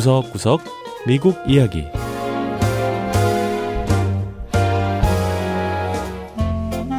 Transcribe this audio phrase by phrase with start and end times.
[0.00, 0.62] 구석구석
[1.06, 1.84] 미국 이야기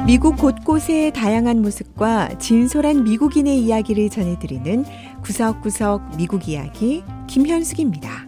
[0.05, 4.85] 미국 곳곳의 다양한 모습과 진솔한 미국인의 이야기를 전해드리는
[5.23, 8.27] 구석구석 미국 이야기 김현숙입니다.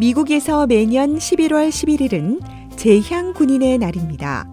[0.00, 2.40] 미국에서 매년 11월 11일은
[2.76, 4.52] 제향 군인의 날입니다.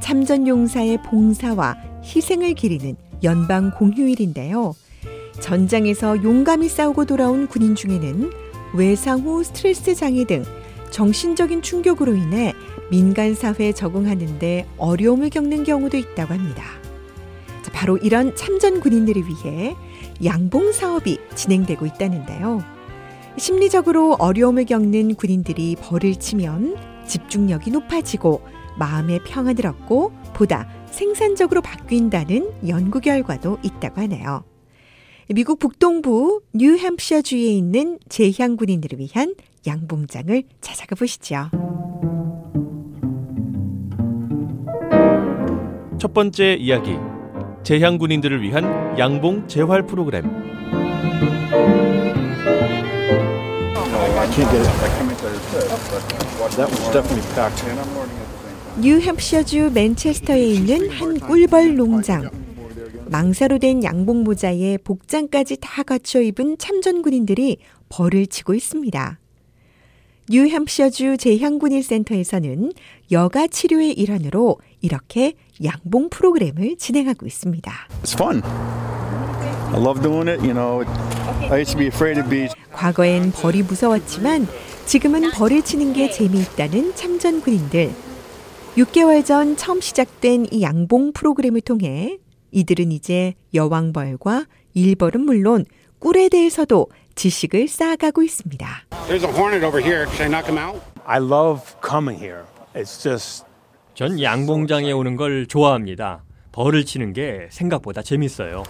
[0.00, 1.74] 참전용사의 봉사와
[2.04, 4.74] 희생을 기리는 연방 공휴일인데요.
[5.40, 8.30] 전장에서 용감히 싸우고 돌아온 군인 중에는
[8.74, 10.44] 외상 후 스트레스 장애 등
[10.90, 12.52] 정신적인 충격으로 인해
[12.90, 16.64] 민간 사회에 적응하는데 어려움을 겪는 경우도 있다고 합니다.
[17.62, 19.76] 자, 바로 이런 참전 군인들을 위해
[20.24, 22.62] 양봉 사업이 진행되고 있다는데요.
[23.36, 28.42] 심리적으로 어려움을 겪는 군인들이 벌을 치면 집중력이 높아지고
[28.78, 34.49] 마음의 평안을 얻고 보다 생산적으로 바뀐다는 연구 결과도 있다고 하네요.
[35.32, 41.50] 미국 북동부 뉴햄프셔주에 있는 제향 군인들을 위한 양봉장을 찾아가 보시죠.
[45.98, 46.96] 첫 번째 이야기
[47.62, 50.24] 제향 군인들을 위한 양봉 재활 프로그램
[58.80, 62.39] 뉴햄프셔주 맨체스터에 있는 한 꿀벌 농장.
[63.10, 67.58] 망사로 된 양봉 모자에 복장까지 다 갖춰 입은 참전 군인들이
[67.88, 69.18] 벌을 치고 있습니다.
[70.30, 72.72] 뉴햄프셔주 제향군인 센터에서는
[73.10, 75.32] 여가 치료의 일환으로 이렇게
[75.64, 77.72] 양봉 프로그램을 진행하고 있습니다.
[78.04, 78.42] It's fun.
[78.44, 80.40] I love doing it.
[80.40, 80.84] You know,
[81.50, 82.46] I used to be afraid to be.
[82.70, 84.46] 과거엔 벌이 무서웠지만
[84.86, 87.90] 지금은 벌을 치는 게 재미있다는 참전 군인들.
[88.76, 92.18] 6개월 전 처음 시작된 이 양봉 프로그램을 통해
[92.52, 95.64] 이들은 이제 여왕벌과 일벌은 물론
[95.98, 98.66] 꿀에 대해서도 지식을 쌓아가고 있습니다.
[99.08, 100.04] There's a hornet over here.
[100.14, 100.80] Should I knock him out?
[101.04, 102.44] I love coming here.
[102.74, 103.44] It's just
[103.94, 106.22] 전 양봉장에 오는 걸 좋아합니다.
[106.52, 108.62] 벌을 치는 게 생각보다 재밌어요.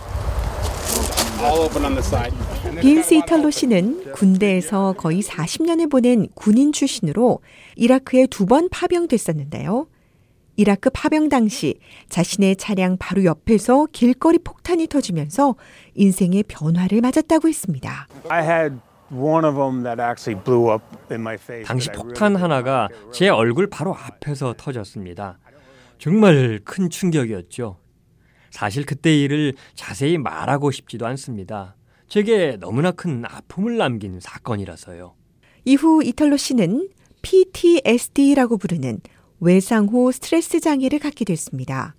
[1.42, 2.36] All open on the side.
[2.80, 7.40] 빈스 이탈로 씨는 군대에서 거의 40년을 보낸 군인 출신으로
[7.76, 9.86] 이라크에 두 번 파병됐었는데요.
[10.56, 11.78] 이라크 파병 당시
[12.08, 15.54] 자신의 차량 바로 옆에서 길거리 폭탄이 터지면서
[15.94, 18.08] 인생의 변화를 맞았다고 했습니다.
[18.28, 18.76] I had
[19.12, 21.64] one of them that actually blew up in my face.
[21.64, 25.38] 당시 that I 폭탄 하나가 제 얼굴 바로 앞에서 터졌습니다.
[25.98, 27.78] 정말 큰 충격이었죠.
[28.50, 31.76] 사실 그때 일을 자세히 말하고 싶지도 않습니다.
[32.08, 35.14] 제게 너무나 큰 아픔을 남긴 사건이라서요.
[35.64, 36.88] 이후 이탈로 씨는
[37.22, 39.00] PTSD라고 부르는
[39.40, 41.94] 외상 후 스트레스 장애를 갖게 됐습니다.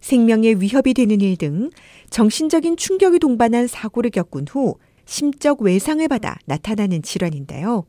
[0.00, 1.70] 생명에 위협이 되는 일 등
[2.10, 4.76] 정신적인 충격이 동반한 사고를 겪은 후
[5.06, 7.84] 심적 외상을 받아 나타나는 질환인데요.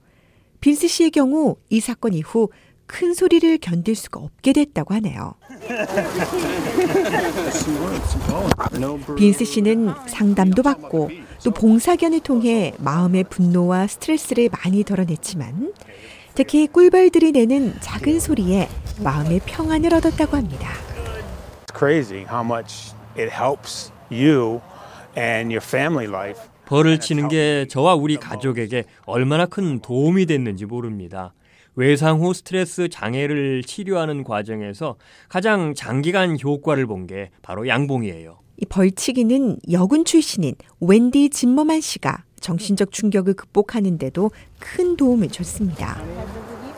[0.59, 2.49] 빈스 씨의 경우 이 사건 이후
[2.87, 5.33] 큰 소리를 견딜 수가 없게 됐다고 하네요.
[9.17, 11.09] 빈스 씨는 상담도 받고
[11.43, 15.73] 또 봉사견을 통해 마음의 분노와 스트레스를 많이 덜어냈지만
[16.35, 18.67] 특히 꿀벌들이 내는 작은 소리에
[19.03, 20.69] 마음의 평안을 얻었다고 합니다.
[21.67, 24.59] It's crazy how much it helps you
[25.17, 26.41] and your family life.
[26.65, 31.33] 벌을 치는 게 저와 우리 가족에게 얼마나 큰 도움이 됐는지 모릅니다.
[31.75, 34.95] 외상 후 스트레스 장애를 치료하는 과정에서
[35.29, 38.39] 가장 장기간 효과를 본 게 바로 양봉이에요.
[38.57, 46.01] 이 벌치기는 여군 출신인 웬디 진머만 씨가 정신적 충격을 극복하는데도 큰 도움을 줬습니다.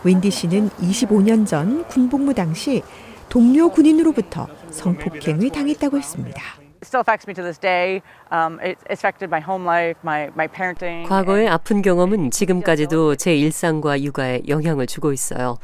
[0.03, 2.83] 웬디 씨는 25년 전 군복무 당시
[3.29, 6.41] 동료 군인으로부터 성폭행을 당했다고 했습니다.
[6.83, 8.01] still affects me to this day.
[8.31, 11.07] Um, it affected my home life, my, my parenting.
[11.07, 15.57] 과거의 아픈 경험은 지금까지도 제 일상과 육아에 영향을 주고 있어요.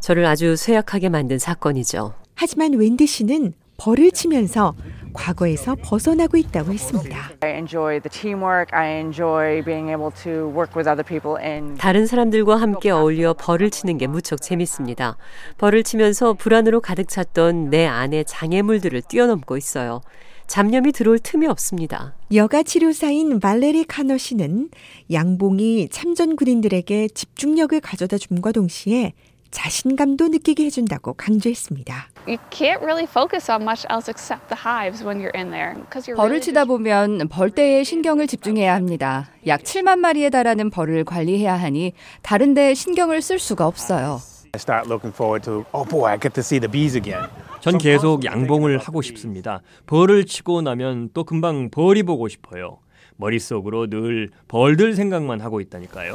[0.00, 2.14] 저를 아주 쇠약하게 만든 사건이죠.
[2.34, 4.74] 하지만 웬디 씨는 벌을 치면서
[5.12, 7.30] 과거에서 벗어나고 있다고 했습니다.
[7.40, 8.68] I enjoy the teamwork.
[8.72, 13.70] I enjoy being able to work with other people and 다른 사람들과 함께 어울려 벌을
[13.70, 15.16] 치는 게 무척 재밌습니다.
[15.58, 20.00] 벌을 치면서 불안으로 가득 찼던 내 안의 장애물들을 뛰어넘고 있어요.
[20.46, 22.14] 잡념이 들어올 틈이 없습니다.
[22.34, 24.70] 여가 치료사인 발레리 카너 씨는
[25.12, 29.12] 양봉이 참전 군인들에게 집중력을 가져다 줌과 동시에
[29.52, 32.09] 자신감도 느끼게 해준다고 강조했습니다.
[32.26, 35.74] You can't really focus on much else except the hives when you're in there.
[35.90, 39.28] 'cause you're 벌을 치다 보면 벌떼에 신경을 집중해야 합니다.
[39.46, 44.20] 약 7만 마리에 달하는 벌을 관리해야 하니 다른 데 신경을 쓸 수가 없어요.
[44.52, 47.28] I start looking forward to, oh boy, I get to see the bees again.
[47.60, 49.62] 전 계속 양봉을 하고 싶습니다.
[49.86, 52.78] 벌을 치고 나면 또 금방 벌이 보고 싶어요.
[53.16, 56.14] 머릿속으로 늘 벌들 생각만 하고 있다니까요.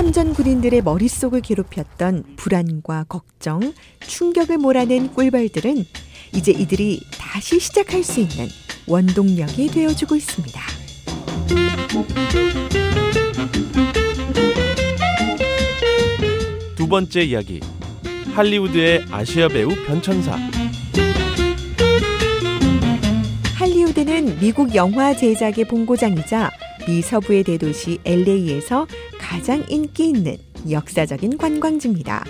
[0.00, 3.60] 참전 군인들의 머릿속을 괴롭혔던 불안과 걱정,
[4.00, 5.84] 충격을 몰아낸 꿀벌들은
[6.34, 8.48] 이제 이들이 다시 시작할 수 있는
[8.86, 10.58] 원동력이 되어주고 있습니다.
[16.76, 17.60] 두 번째 이야기
[18.32, 20.34] 할리우드의 아시아 배우 변천사
[23.54, 26.50] 할리우드는 미국 영화 제작의 본고장이자
[26.88, 28.86] 미 서부의 대도시 LA에서
[29.30, 30.36] 가장 인기 있는
[30.68, 32.24] 역사적인 관광지입니다.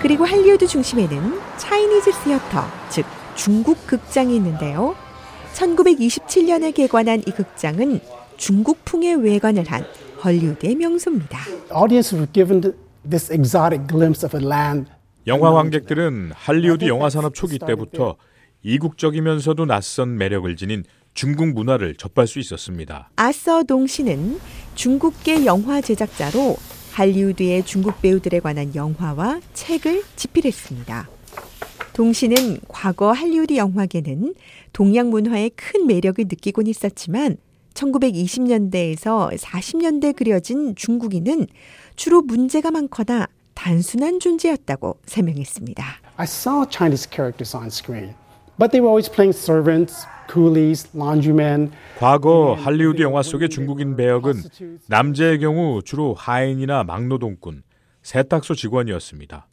[0.00, 3.04] 그리고 할리우드 중심에는 차이니즈 시어터, 즉
[3.34, 4.96] 중국 극장이 있는데요.
[5.52, 8.00] 1927년에 개관한 이 극장은
[8.38, 9.84] 중국풍의 외관을 한
[10.24, 11.40] 헐리우드의 명소입니다.
[11.76, 12.72] Audience were given
[13.06, 14.90] this exotic glimpse of a land
[15.26, 18.16] 영화 관객들은 할리우드 영화 산업 초기 때부터
[18.62, 20.84] 이국적이면서도 낯선 매력을 지닌
[21.14, 23.10] 중국 문화를 접할 수 있었습니다.
[23.16, 24.40] 아서 동 씨는
[24.74, 26.56] 중국계 영화 제작자로
[26.92, 31.08] 할리우드의 중국 배우들에 관한 영화와 책을 집필했습니다.
[31.92, 34.34] 동 씨는 과거 할리우드 영화계는
[34.72, 37.36] 동양 문화의 큰 매력을 느끼곤 있었지만
[37.74, 41.46] 1920년대에서 40년대 그려진 중국인은
[41.96, 45.84] 주로 문제가 많거나 단순한 존재였다고 설명했습니다.
[46.16, 48.14] I saw Chinese characters on screen,
[48.60, 51.72] but they were always playing servants, coolies, laundrymen.
[51.98, 54.34] 과거 할리우드 영화 속의 중국인 배역은
[54.86, 57.62] 남자의 경우 주로 하인이나 막노동꾼,
[58.02, 59.48] 세탁소 직원이었습니다.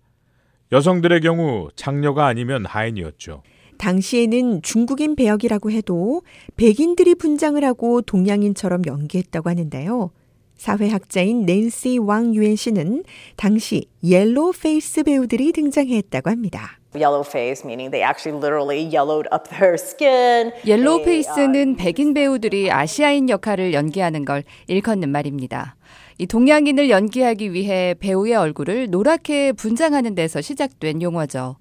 [0.74, 3.44] 여성들의 경우 창녀가 아니면 하인이었죠.
[3.78, 6.24] 당시에는 중국인 배역이라고 해도
[6.58, 10.12] 백인들이 분장을 하고 동양인처럼 연기했다고 하는데요.
[10.58, 13.04] 사회학자인 낸시 왕 유엔 씨는
[13.36, 16.80] 당시 yellow face 배우들이 등장했다고 합니다.
[16.94, 20.52] Yellow face, meaning they actually literally yellowed up their skin.
[20.66, 25.76] yellow face는 백인 배우들이 아시아인 역할을 연기하는 걸 일컫는 말입니다.
[26.18, 31.58] 이 동양인을 연기하기 위해 배우의 얼굴을 노랗게 분장하는 데서 시작된 용어죠.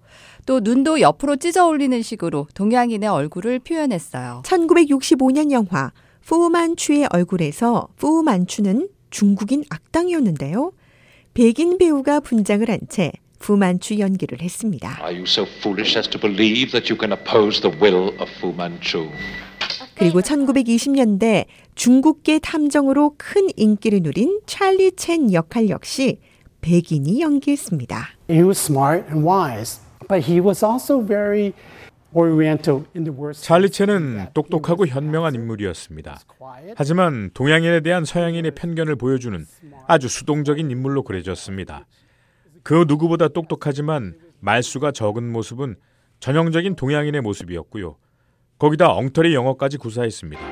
[0.47, 4.43] 또 눈도 옆으로 찢어 올리는 식으로 동양인의 얼굴을 표현했어요.
[4.47, 5.93] 1965년 영화
[6.27, 10.73] 푸만추의 얼굴에서 푸만추는 중국인 악당이었는데요.
[11.35, 14.99] 백인 배우가 분장을 한 채 푸만추 연기를 했습니다.
[15.01, 18.49] Are you so foolish as to believe that you can oppose the will of Fu
[18.53, 19.09] Manchu?
[19.95, 21.45] 그리고 1920년대
[21.77, 26.19] 중국계 탐정으로 큰 인기를 누린 찰리 첸 역할 역시
[26.61, 28.09] 백인이 연기했습니다.
[28.29, 31.53] He was smart and wise, but he was also very
[32.15, 33.45] oriental in the worst.
[33.45, 36.19] 찰리 첸은 똑똑하고 현명한 인물이었습니다.
[36.77, 39.45] 하지만 동양인에 대한 서양인의 편견을 보여주는
[39.87, 41.87] 아주 수동적인 인물로 그려졌습니다.
[42.63, 45.77] 그 누구보다 똑똑하지만 말수가 적은 모습은
[46.21, 47.97] 전형적인 동양인의 모습이었고요.
[48.59, 50.43] 거기다 엉터리 영어까지 구사했습니다.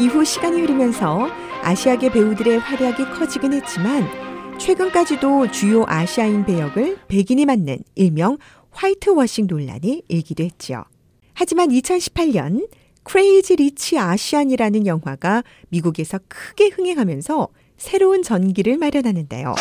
[0.00, 1.28] 이후 시간이 흐르면서
[1.62, 4.25] 아시아계 배우들의 활약이 커지긴 했지만
[4.58, 8.38] 최근까지도 주요 아시아인 배역을 백인이 맡는 일명
[8.70, 10.84] 화이트워싱 논란이 일기도 했지요.
[11.34, 12.68] 하지만 2018년
[13.04, 19.54] 크레이지 리치 아시안이라는 영화가 미국에서 크게 흥행하면서 새로운 전기를 마련하는데요.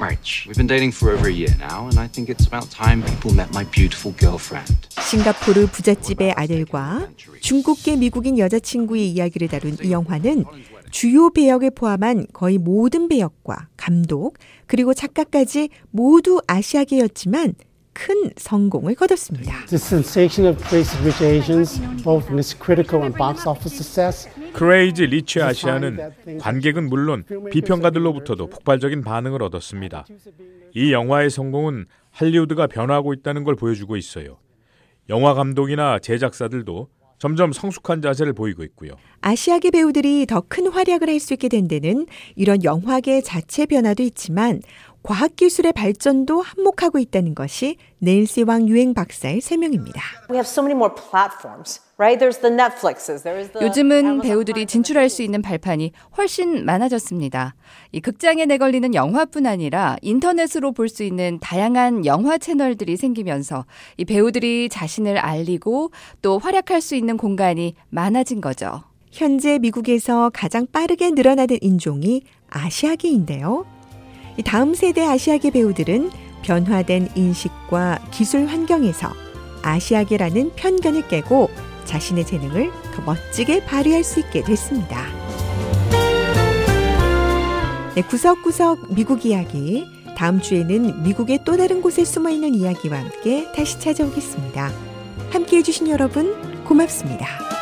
[0.00, 0.48] March.
[0.48, 3.34] We've been dating for over a year now, and I think it's about time people
[3.34, 4.88] met my beautiful girlfriend.
[5.10, 7.08] 싱가포르 부잣집의 아들과
[7.40, 10.44] 중국계 미국인 여자친구의 이야기를 다룬 이 영화는
[10.92, 14.38] 주요 배역을 포함한 거의 모든 배역과 감독
[14.68, 17.54] 그리고 작가까지 모두 아시아계였지만
[17.92, 19.66] 큰 성공을 거뒀습니다.
[19.66, 25.06] The sensation of Crazy Rich Asians, both in its critical and box office success, 크레이지
[25.06, 30.06] 리치 아시아는 관객은 물론 비평가들로부터도 폭발적인 반응을 얻었습니다.
[30.76, 34.38] 이 영화의 성공은 할리우드가 변화하고 있다는 걸 보여주고 있어요.
[35.10, 36.88] 영화 감독이나 제작사들도
[37.18, 38.92] 점점 성숙한 자세를 보이고 있고요.
[39.20, 44.60] 아시아계 배우들이 더 큰 활약을 할 수 있게 된 데는 이런 영화계 자체 변화도 있지만
[45.02, 50.00] 과학기술의 발전도 한몫하고 있다는 것이 낸시 왕 유행 박사의 설명입니다.
[50.28, 52.18] We have so many more platforms, right?
[52.18, 57.54] There's the Netflixes, there is the 요즘은 배우들이 진출할 수 있는 발판이 훨씬 많아졌습니다.
[57.92, 63.64] 이 극장에 내걸리는 영화뿐 아니라 인터넷으로 볼 수 있는 다양한 영화 채널들이 생기면서
[63.96, 68.82] 이 배우들이 자신을 알리고 또 활약할 수 있는 공간이 많아진 거죠.
[69.12, 73.66] 현재 미국에서 가장 빠르게 늘어나는 인종이 아시아계인데요.
[74.40, 79.12] 이 다음 세대 아시아계 배우들은 변화된 인식과 기술 환경에서
[79.60, 81.50] 아시아계라는 편견을 깨고
[81.84, 85.04] 자신의 재능을 더 멋지게 발휘할 수 있게 됐습니다.
[87.94, 89.84] 네, 구석구석 미국 이야기
[90.16, 94.72] 다음 주에는 미국의 또 다른 곳에 숨어 있는 이야기와 함께 다시 찾아오겠습니다.
[95.28, 97.59] 함께 해주신 여러분 고맙습니다.